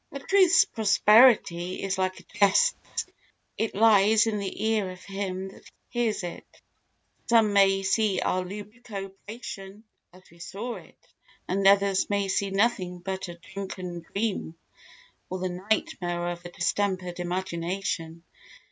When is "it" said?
3.55-3.75, 6.23-6.43, 10.77-10.97